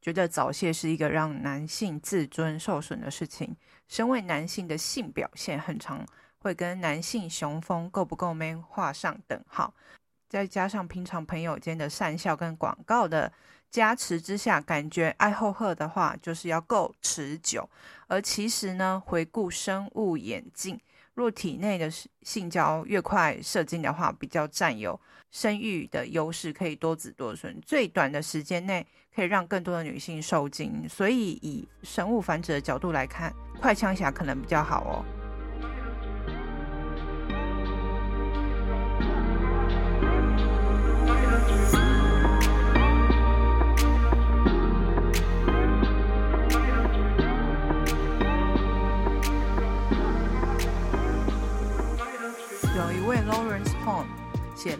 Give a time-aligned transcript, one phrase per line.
[0.00, 3.56] 觉得早泄是一个让男性自尊受损的事情。
[3.88, 6.04] 身为男性的性表现，很常
[6.38, 9.74] 会跟男性雄风够不够 man 画上等号。
[10.28, 13.32] 再加上平常朋友间的讪笑跟广告的
[13.70, 17.68] 加持之下，感觉爱后贺的话就是要够持久。
[18.08, 20.80] 而其实呢，回顾生物演进，
[21.16, 21.90] 若体内的
[22.22, 30.86] 性交越快射精的话，比较占有生育的优势，可以多子多孙，最短的时间内可以让更多的女性受精。
[30.86, 35.15] 所以以生物繁殖的角度来看，快枪侠可能比较好哦。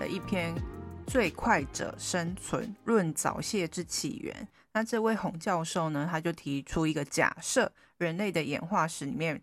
[0.08, 0.54] 一篇
[1.06, 4.34] 《最快者生存论早泄之起源》。
[4.72, 9.40] 那这位洪教授呢，他就提出一个假设：人类的演化史里面，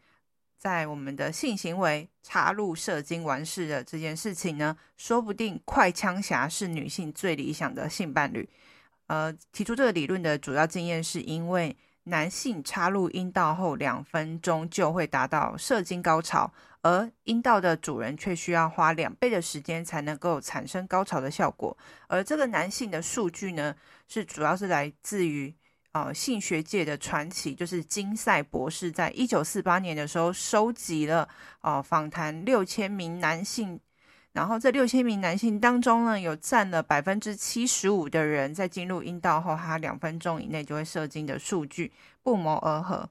[0.57, 8.47] 在我们的性行为插入射精完事的这件事情呢，说不定快枪侠是女性最理想的性伴侣。
[9.07, 11.75] 呃，提出这个理论的主要经验是因为
[12.05, 16.51] 男性插入阴道后两分钟就会达到射精高潮。
[16.81, 21.77] 而阴道的主人却需要花两倍的时间才能够产生高潮的效果。
[22.07, 23.73] 而这个男性的数据呢，
[24.05, 25.55] 是主要是来自于
[25.93, 31.29] 呃性学界的传奇，就是金赛博士在一九四八年的时候收集了
[31.61, 33.79] 呃访谈六千名男性，
[34.33, 41.91] 然后这六千名男性当中呢，有占了百分之七十五的人在进入阴道后，他两分钟以内就会射精的数据
[42.23, 43.07] 不谋而合。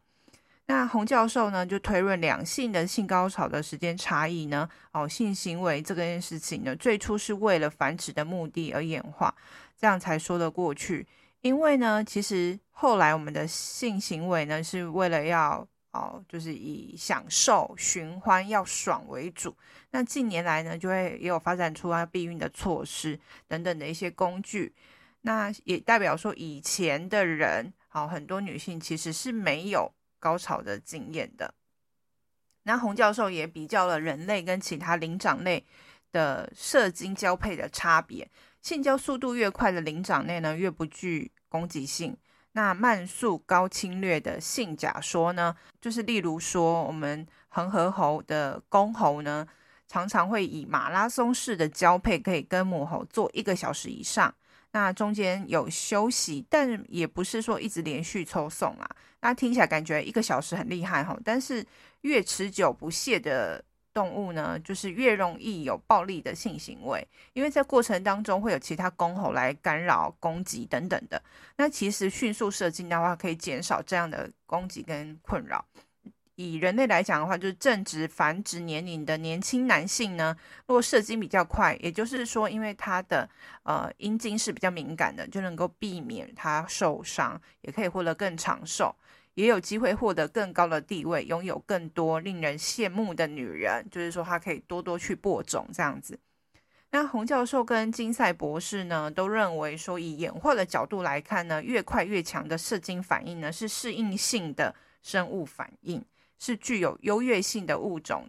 [0.67, 9.35] 那洪教授呢，就推论两性的性高潮的时间差异呢，哦，性行为这件事情呢，最初是为了繁殖的目的而演化，
[9.79, 11.07] 这样才说得过去。
[11.41, 19.57] 因为呢，其实后来我们的性行为呢，是为了要哦，就是以享受、寻欢、要爽为主。
[19.91, 24.75] 那近年来呢，就会也有发展出啊避孕的措施等等的一些工具。
[25.23, 29.93] 那也代表说，以前的人，好，很多女性其实是没有。
[30.23, 31.53] 高潮的经验的，
[32.63, 35.67] 那洪教授也比较了人类跟其他灵长类
[36.13, 38.31] 的射精交配的差别。
[38.61, 42.17] 性交速度越快的灵长类呢，越不具攻击性。
[42.53, 49.47] 那慢速高侵略的性假说呢，就是例如说我们恒河猴的公猴呢，
[49.89, 54.35] 常常会以马拉松式的交配，可以跟母猴做一个小时以上。
[54.73, 58.91] 那中间有休息，但也不是说一直连续抽送啊。
[59.21, 61.65] 那听起来感觉一个小时很厉害哈，但是
[62.01, 63.63] 越持久不懈的
[63.95, 71.23] 动物呢，就是越容易有暴力的性行为，因为在过程当中会有其他公猴来干扰、攻击等等的。
[71.57, 75.65] 那其实迅速射精的话，可以减少这样的攻击跟困扰。
[76.37, 80.35] 以人类来讲的话，就是正值繁殖年龄的年轻男性呢，
[80.67, 83.29] 如果射精比较快，也就是说，因为他的
[83.65, 88.97] 呃阴茎是比较敏感的，就能够避免他受伤，也可以获得更长寿，
[89.35, 96.19] 也有机会获得更高的地位，拥有更多令人羡慕的女人，就是说他可以多多去播种这样子。
[96.91, 106.05] 那洪教授跟金赛博士呢，都认为说，以演化的角度来看呢，越快越强的射精反应呢，是适应性的生物反应。
[106.39, 108.29] 是具有优越性的物种，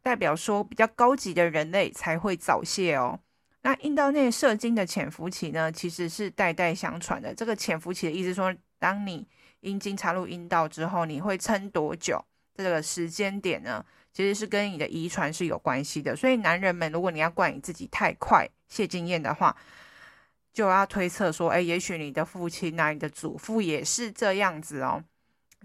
[0.00, 3.18] 代表说比较高级的人类才会早泄哦。
[3.62, 7.34] 那阴道内射精的潜伏期呢，其实是代代相传的。
[7.34, 9.26] 这个潜伏期的意思说，当你
[9.60, 12.24] 阴茎插入阴道之后，你会撑多久？
[12.54, 16.16] 这个时间点呢，其实是跟你的遗传是有关系的。
[16.16, 19.56] 所以男人们，如果你要怪你自己太快泄经验的话，
[20.52, 25.04] 就要推测说，哎，也许你的父亲、那你的祖父也是这样子哦。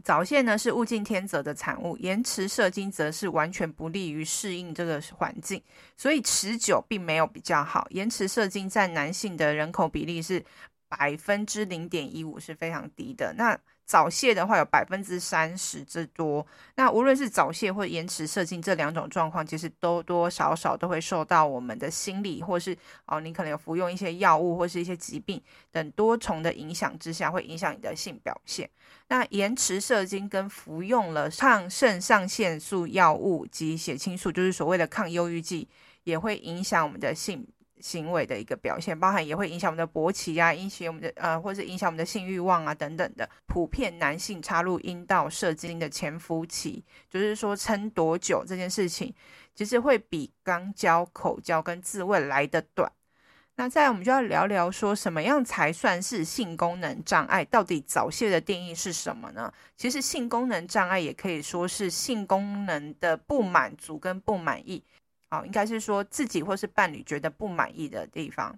[0.04, 5.62] 早泄呢是物竞天择的产物，延迟射精则是完全不利于适应这个环境，
[5.98, 7.88] 所以持久并没有比较好。
[7.92, 10.44] 延迟射精占男性的人口比例是
[10.88, 13.34] 百分之零点一五，是非常低的。
[13.36, 16.46] 那早泄的话有百分之三十之多。
[16.76, 22.76] 那无论是早泄或延迟射精这两种状况，其实多多少少都会受到我们的心理，或是
[23.06, 25.42] 哦，你可能有服用一些药物或是一些疾病
[25.72, 28.70] 等多重的影响之下，会影响你的性表现。
[29.10, 35.68] 那延迟射精跟服用了抗肾上腺素药物及血清素，就是所谓的抗忧郁剂，
[36.06, 37.46] 也会影响我们的性。
[37.84, 43.30] 行为的一个表现，包含也会影响我们的勃起啊，影响我们的呃，或者影响我们的性欲望啊等等的。
[43.46, 49.14] 普遍男性插入阴道射精的潜伏期，就是说撑多久这件事情，
[49.54, 52.90] 其实会比肛交、口交跟自慰来得短。
[53.56, 57.46] 那再来我们就要聊聊说，什么样才算是性功能障碍？
[57.46, 59.54] 到底早泄的定义是什么呢？
[59.76, 64.84] 其实性功能障碍也可以说是性功能的不满足跟不满意。
[65.34, 68.56] 好，应该是说自己或是伴侣觉得不满意的地方。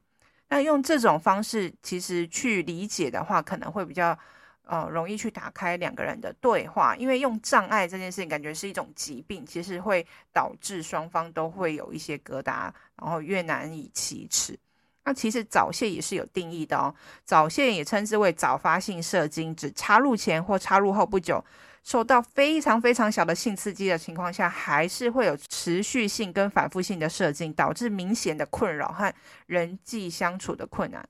[0.49, 4.17] 那用这种方式，其实去理解的话，可能会比较
[4.65, 6.93] 呃容易去打开两个人的对话。
[6.97, 14.59] 因为用障碍这件事情，感觉是一种疾病，其实会导致双方都会有一些疙瘩，然后越难以启齿。
[15.05, 16.93] 那其实早泄也是有定义的哦，
[17.23, 21.41] 早泄也称之为早发性射精，指插入前或插入后不久。
[21.85, 29.13] 受到非常非常小的性刺激的情况下，还是会有持续性跟反复性的射精，导致明显的困扰和
[29.45, 31.07] 人际相处的困难。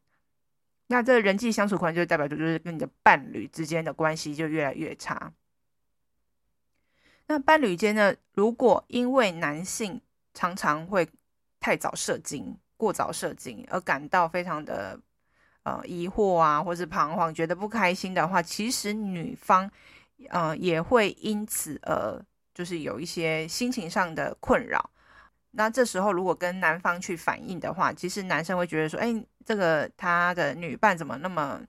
[0.87, 5.31] 那这人际相处困难就代表着就是跟你的伴侣之间的关系就越来越差。
[7.27, 10.01] 那伴侣间呢，如果因为男性
[10.33, 11.07] 常常会
[11.61, 14.99] 太早射精、过早射精而感到非常的
[15.63, 19.71] 呃疑惑啊，或是彷徨，觉得不开心的话，其实女方。
[20.29, 22.23] 呃，也会因此而
[22.53, 24.89] 就是有一些心情上的困扰。
[25.51, 29.13] 那这时候如果跟男方去反映的话，其实男生会觉得说，哎，
[29.45, 31.61] 这个他的女伴怎么那么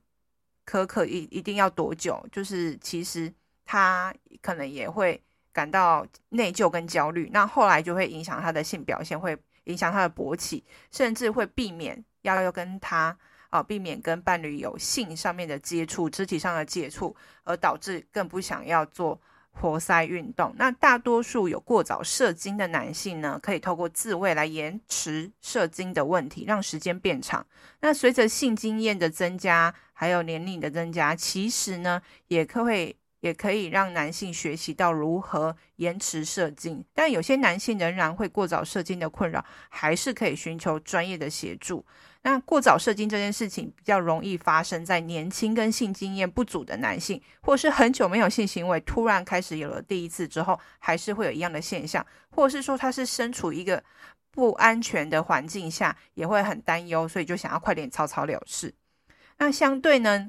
[0.66, 2.26] 苛刻，一一定要多久？
[2.32, 3.32] 就是其实
[3.64, 4.12] 他
[4.42, 5.22] 可能也会
[5.52, 7.30] 感到内疚跟焦虑。
[7.32, 13.16] 那后来就会影响他的性表现，会影响他的勃起，甚至会避免要要跟他。
[13.62, 17.14] 避免跟伴侣有性上面的接触、肢体上的接触，
[17.44, 19.20] 而导致更不想要做
[19.50, 20.54] 活塞运动。
[20.58, 27.46] 那大多数有过早射精的男性呢，可以透过自慰来延迟射精的问题，让时间变长。
[27.80, 36.84] 那随着性经验的增加，还有年龄的增加，其实呢，也可会也可以让男性学习到如何延迟射精。
[36.94, 41.84] 但有些男性仍然会过早射精的困扰，还是可以寻求专业的协助。
[42.22, 53.80] 那过早射精这件事情比较容易发生在年轻跟性经验不足的男性，或是很久没有性行为，突然开始有了第一次之后，还是会有一样的现象，或者是说他是身处一个
[54.32, 58.74] 不安全的环境下，也会很担忧，所以就想要快点草草了事。
[59.38, 60.28] 那相对呢，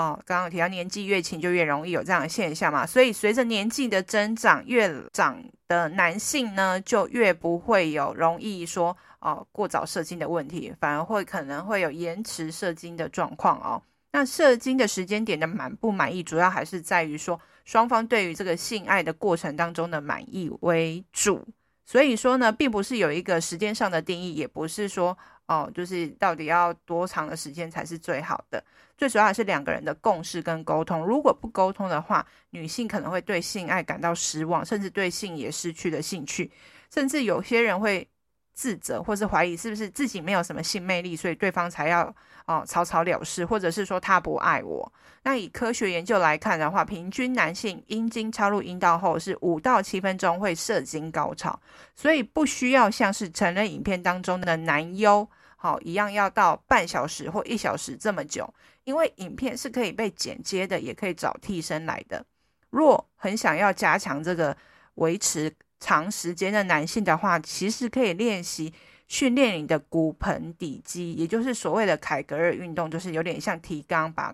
[0.00, 8.96] 哦，刚刚提到年纪越轻就越容易有这样的现象嘛，所以随着年纪的增长，越长的男性呢，就越不会有容易说。
[9.20, 13.82] 哦，过早射精的问题，反而会可能会有延迟射精的状况哦。
[14.12, 21.46] 那射精的时间点的满不满意，主要还是在于说双方对于这个性爱的过程当中的满意为主。
[21.90, 28.62] 所以说呢，并不是有一个时间上的定义，也不是说哦，就是到底要多长的时间才是最好的。
[28.96, 31.04] 最主要还是两个人的共识跟沟通。
[31.04, 36.48] 如果不沟通的话，女性可能会对性爱感到失望，甚至对性也失去了兴趣，
[36.94, 38.06] 甚至有些人会。
[38.52, 42.14] 自责或是怀疑是不是自己没有什么性魅力，所以对方才要
[42.46, 44.92] 哦草草了事，或者是说他不爱我。
[45.22, 51.58] 那以科学研究来看的话，平均男性阴茎插入阴道后是五到七分钟会射精高潮，
[51.94, 58.52] 所以不需要像是成人影片当中的男优好、一样要到半小时或一小时这么久，
[58.84, 62.24] 因为影片是可以被剪接的，也可以找替身来的。
[62.70, 64.56] 若很想要加强这个
[64.94, 65.54] 维持。
[65.80, 68.72] 长时间的男性的话，其实可以练习
[69.08, 74.32] 训练你的骨盆底肌，也就是所谓的凯格尔运动，就是有点像提肛，把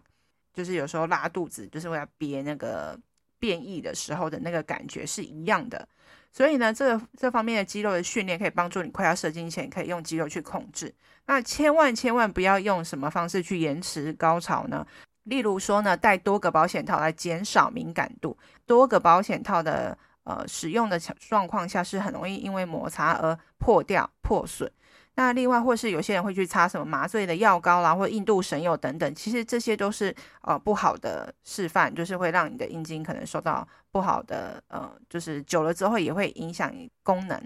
[0.53, 2.99] 就是有时候拉肚子，就是为了憋那个
[3.39, 5.89] 便意的时候的那个感觉是一样的。
[6.33, 10.93] 所以呢，这个这方面的肌肉的训练可以帮助你快要射精前，可以用肌肉去控制。
[11.27, 14.85] 那千万千万不要用什么方式去延迟高潮呢？
[15.23, 18.37] 例如说呢，戴多个保险套来减少敏感度，
[18.67, 19.97] 多个保险套的。
[20.27, 24.71] 呃，使用的状况下是很容易因为摩擦而破掉、破损。
[25.15, 36.71] 那另外，或是有些人会去擦什么麻醉的药膏啦，或印度神油等等，其实这些都是呃不好的示范，就是会让你的阴茎可能受到不好的呃，就是久了之后也会影响
[37.03, 37.41] 功能。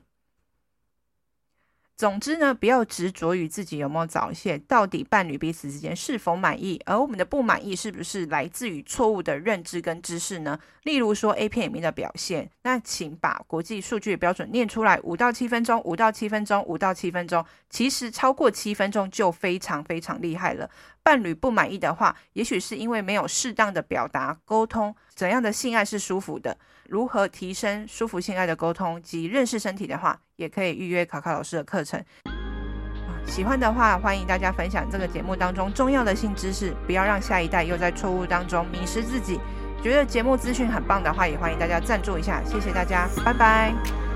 [2.00, 10.58] 总之呢，不要执着于自己有没有早泄，到底伴侣彼此之间是否满意，而我们的不满意是不是来自于错误的认知跟知识呢？
[10.84, 20.70] 例如说 A 片里面的表现，那请把国际数据的标准念出来，五到七分钟，五到七分钟，五到七分钟，其实超过七分钟就非常非常厉害了。
[21.02, 26.56] 伴侣不满意的话，也许是因为没有适当的表达沟通，怎样的性爱是舒服的。
[26.90, 32.04] 如何提升舒服性爱的沟通及认识身体的话，也可以预约卡卡老师的课程。
[33.24, 39.38] 喜欢的话，欢迎大家分享这个节目当中重要的性知识，不要让下一代又在错误当中迷失自己。
[39.80, 44.09] 觉得节目资讯很棒的话，也欢迎大家赞助一下，谢谢大家，拜拜。